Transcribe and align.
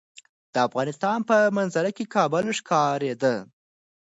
د 0.53 0.55
افغانستان 0.67 1.19
په 1.29 1.37
منظره 1.57 1.91
کې 1.97 2.05
کابل 2.15 2.45
ښکاره 2.57 3.13
ده. 3.23 3.35